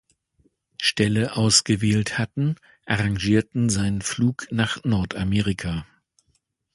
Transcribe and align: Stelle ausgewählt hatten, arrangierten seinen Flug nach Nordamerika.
Stelle 0.81 1.37
ausgewählt 1.37 2.17
hatten, 2.17 2.55
arrangierten 2.87 3.69
seinen 3.69 4.01
Flug 4.01 4.47
nach 4.49 4.83
Nordamerika. 4.83 5.85